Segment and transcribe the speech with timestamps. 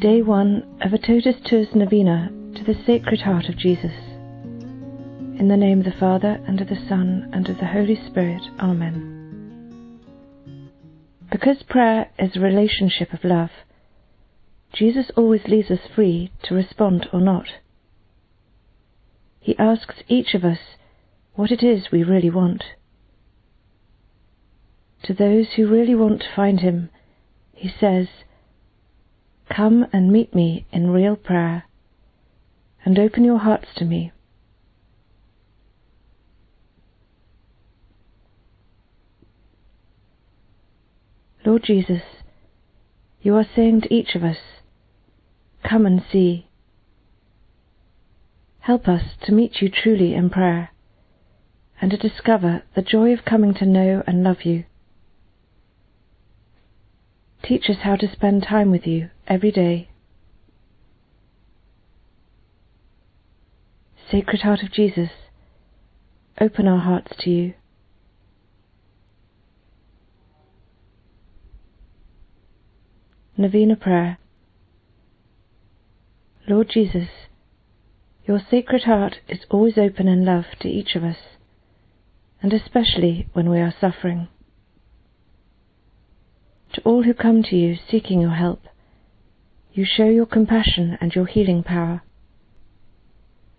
[0.00, 3.94] Day 1 of a Totus Tuus Novena to the Sacred Heart of Jesus.
[5.38, 8.42] In the name of the Father, and of the Son, and of the Holy Spirit.
[8.60, 9.98] Amen.
[11.32, 13.48] Because prayer is a relationship of love,
[14.74, 17.46] Jesus always leaves us free to respond or not.
[19.40, 20.58] He asks each of us
[21.36, 22.64] what it is we really want.
[25.04, 26.90] To those who really want to find Him,
[27.54, 28.08] He says,
[29.48, 31.64] Come and meet me in real prayer,
[32.84, 34.12] and open your hearts to me.
[41.44, 42.02] Lord Jesus,
[43.22, 44.38] you are saying to each of us,
[45.62, 46.48] Come and see.
[48.60, 50.70] Help us to meet you truly in prayer,
[51.80, 54.64] and to discover the joy of coming to know and love you.
[57.46, 59.88] Teach us how to spend time with you every day.
[64.10, 65.10] Sacred Heart of Jesus,
[66.40, 67.54] open our hearts to you.
[73.36, 74.18] Novena Prayer
[76.48, 77.08] Lord Jesus,
[78.26, 81.18] your Sacred Heart is always open in love to each of us,
[82.42, 84.28] and especially when we are suffering.
[86.76, 88.60] To all who come to you seeking your help,
[89.72, 92.02] you show your compassion and your healing power.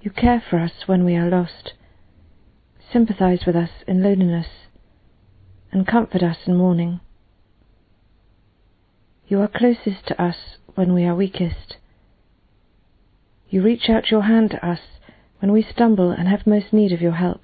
[0.00, 1.74] You care for us when we are lost,
[2.90, 4.46] sympathize with us in loneliness,
[5.70, 7.00] and comfort us in mourning.
[9.28, 11.76] You are closest to us when we are weakest.
[13.50, 14.80] You reach out your hand to us
[15.40, 17.42] when we stumble and have most need of your help.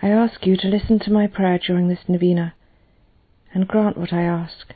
[0.00, 2.54] I ask you to listen to my prayer during this novena
[3.52, 4.74] and grant what I ask.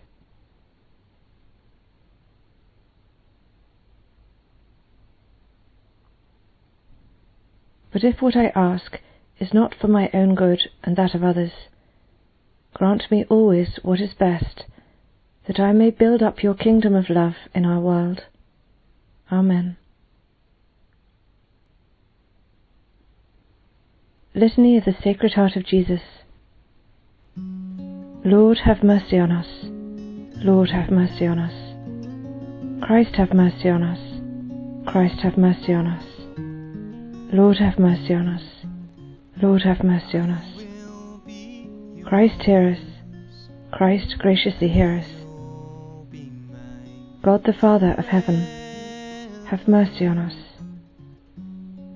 [7.93, 8.99] But if what I ask
[9.39, 11.53] is not for my own good and that of others,
[12.73, 14.65] grant me always what is best,
[15.47, 18.23] that I may build up your kingdom of love in our world.
[19.31, 19.77] Amen.
[24.35, 26.01] Litany of the Sacred Heart of Jesus.
[28.25, 29.49] Lord, have mercy on us.
[30.45, 32.85] Lord, have mercy on us.
[32.87, 33.99] Christ, have mercy on us.
[34.87, 36.05] Christ, have mercy on us.
[37.35, 38.43] Lord, have mercy on us.
[39.43, 40.45] Lord, have mercy on us.
[42.07, 42.79] Christ, hear us.
[43.73, 45.09] Christ, graciously hear us.
[47.23, 48.41] God the Father of heaven,
[49.47, 50.35] have mercy on us.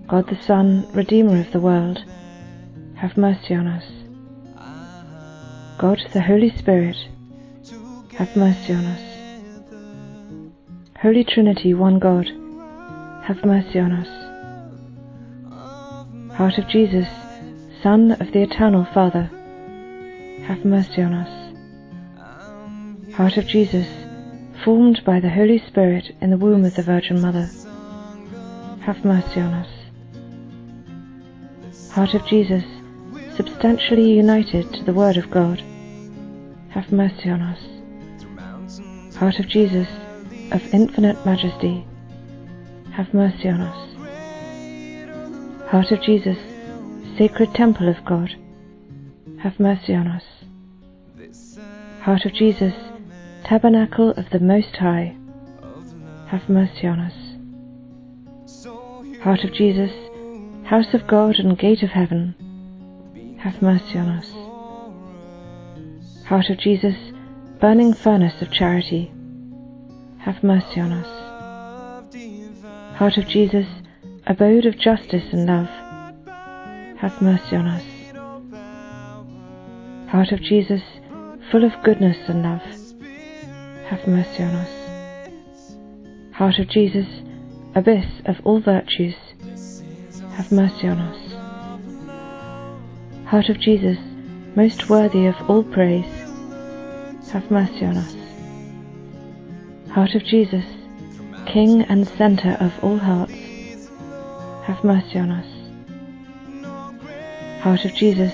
[0.09, 2.05] God the Son, Redeemer of the world,
[2.97, 3.96] have mercy on us.
[5.79, 6.97] God the Holy Spirit,
[8.17, 9.03] have mercy on us.
[11.03, 12.27] Holy Trinity, one God,
[13.25, 14.09] have mercy on us.
[16.35, 17.07] Heart of Jesus,
[17.83, 19.31] Son of the Eternal Father,
[20.47, 21.29] have mercy on us.
[23.15, 23.87] Heart of Jesus,
[24.65, 27.51] formed by the Holy Spirit in the womb of the Virgin Mother,
[28.81, 29.69] have mercy on us.
[31.91, 32.65] Heart of Jesus,
[33.37, 35.61] substantially united to the Word of God,
[36.71, 37.59] have mercy on us.
[39.17, 39.89] Heart of Jesus,
[40.53, 41.87] of infinite majesty,
[42.93, 43.77] have mercy on us.
[45.71, 46.39] Heart of Jesus,
[47.19, 48.35] sacred temple of God,
[49.39, 50.25] have mercy on us.
[52.01, 52.75] Heart of Jesus,
[53.45, 55.17] tabernacle of the Most High,
[56.29, 57.15] have mercy on us.
[59.23, 59.93] Heart of Jesus,
[60.65, 62.35] house of God and gate of heaven,
[63.47, 64.29] have mercy on us.
[66.27, 66.97] Heart of Jesus,
[67.61, 69.13] burning furnace of charity,
[70.19, 71.07] have mercy on us.
[72.99, 73.69] Heart of Jesus,
[74.27, 75.69] abode of justice and love,
[76.99, 77.85] have mercy on us.
[80.11, 80.83] Heart of Jesus,
[81.53, 82.63] full of goodness and love,
[83.89, 84.71] have mercy on us.
[86.35, 87.07] Heart of Jesus,
[87.77, 89.15] abyss of all virtues,
[90.33, 91.26] have mercy on us.
[93.27, 93.99] Heart of Jesus,
[94.55, 96.07] most worthy of all praise,
[97.33, 98.15] have mercy on us.
[99.91, 100.65] Heart of Jesus,
[101.45, 103.33] King and centre of all hearts,
[104.63, 105.47] have mercy on us.
[107.63, 108.33] Heart of Jesus,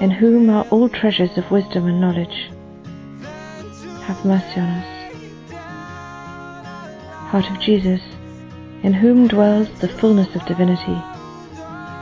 [0.00, 2.50] in whom are all treasures of wisdom and knowledge,
[4.04, 5.52] have mercy on us.
[7.28, 8.00] Heart of Jesus,
[8.82, 10.94] in whom dwells the fullness of divinity,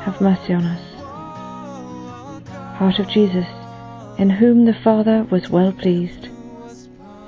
[0.04, 0.91] have mercy on us.
[2.82, 3.46] Heart of Jesus,
[4.18, 6.26] in whom the Father was well pleased,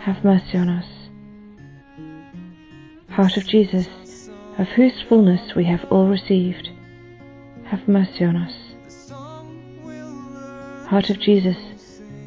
[0.00, 0.84] have mercy on us.
[3.10, 3.86] Heart of Jesus,
[4.58, 6.70] of whose fullness we have all received,
[7.66, 8.52] have mercy on us.
[10.88, 11.56] Heart of Jesus,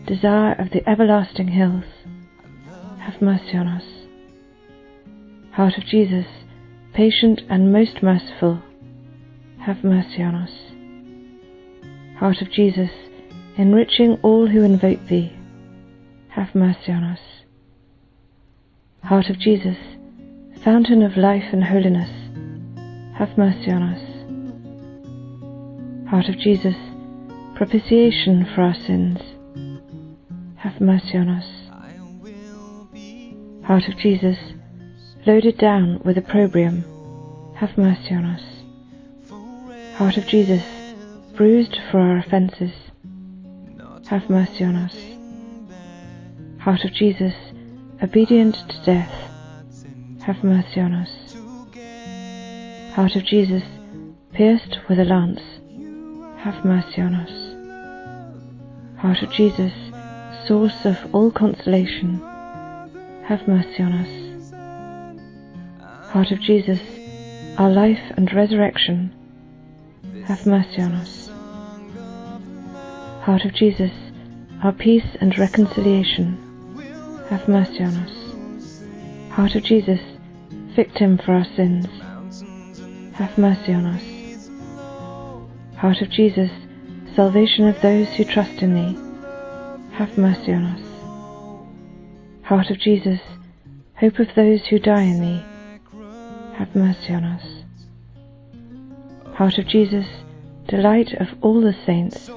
[0.05, 1.83] desire of the everlasting hills,
[2.99, 3.83] have mercy on us.
[5.51, 6.27] Heart of Jesus,
[6.93, 8.61] patient and most merciful,
[9.59, 10.51] have mercy on us.
[12.19, 12.89] Heart of Jesus,
[13.57, 15.35] enriching all who invoke thee,
[16.29, 17.19] have mercy on us.
[19.03, 19.77] Heart of Jesus,
[20.63, 22.09] fountain of life and holiness,
[23.17, 24.01] have mercy on us.
[26.09, 26.75] Heart of Jesus,
[27.55, 29.19] propitiation for our sins,
[30.57, 31.45] have mercy on us.
[33.65, 34.37] Heart of Jesus,
[35.25, 36.85] loaded down with opprobrium,
[37.55, 38.43] have mercy on us.
[39.97, 40.63] Heart of Jesus,
[41.35, 42.71] bruised for our offences,
[44.07, 44.95] have mercy on us.
[46.59, 47.33] Heart of Jesus,
[48.01, 49.11] obedient to death,
[50.21, 51.35] have mercy on us.
[52.95, 53.63] Heart of Jesus,
[54.33, 55.41] pierced with a lance,
[56.37, 58.99] have mercy on us.
[59.01, 59.73] Heart of Jesus,
[60.47, 62.19] source of all consolation,
[63.25, 64.53] have mercy on us.
[66.11, 66.79] Heart of Jesus,
[67.57, 69.13] our life and resurrection,
[70.25, 71.26] have mercy on us.
[73.27, 73.91] Heart of Jesus,
[74.63, 76.37] our peace and reconciliation,
[77.29, 79.33] have mercy on us.
[79.35, 79.99] Heart of Jesus,
[80.77, 81.87] victim for our sins,
[83.15, 84.01] have mercy on us.
[85.75, 86.49] Heart of Jesus,
[87.17, 88.97] salvation of those who trust in thee,
[89.91, 92.45] have mercy on us.
[92.45, 93.19] Heart of Jesus,
[93.95, 95.43] hope of those who die in thee,
[96.55, 97.43] have mercy on us.
[99.33, 100.07] Heart of Jesus,
[100.69, 102.29] delight of all the saints,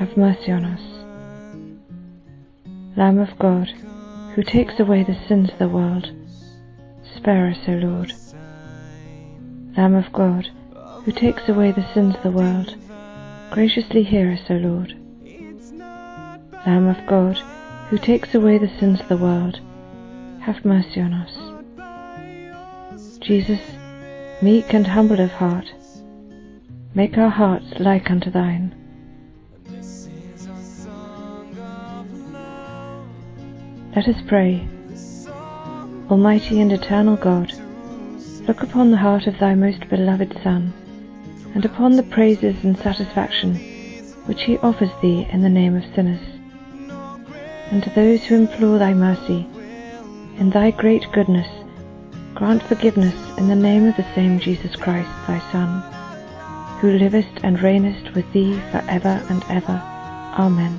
[0.00, 0.80] have mercy on us.
[2.96, 3.68] Lamb of God,
[4.34, 6.10] who takes away the sins of the world,
[7.14, 8.14] spare us, O Lord.
[9.76, 10.48] Lamb of God,
[11.04, 12.74] who takes away the sins of the world,
[13.50, 14.94] graciously hear us, O Lord.
[16.66, 17.36] Lamb of God,
[17.90, 19.60] who takes away the sins of the world,
[20.40, 21.36] have mercy on us.
[23.20, 23.60] Jesus,
[24.40, 25.70] meek and humble of heart,
[26.94, 28.79] make our hearts like unto thine.
[33.96, 34.68] Let us pray.
[36.08, 37.52] Almighty and eternal God,
[38.46, 40.72] look upon the heart of thy most beloved Son,
[41.56, 43.56] and upon the praises and satisfaction
[44.26, 46.20] which he offers thee in the name of sinners.
[47.72, 49.48] And to those who implore thy mercy,
[50.38, 51.48] in thy great goodness,
[52.32, 55.82] grant forgiveness in the name of the same Jesus Christ, thy Son,
[56.78, 59.82] who livest and reignest with thee for ever and ever.
[60.38, 60.78] Amen.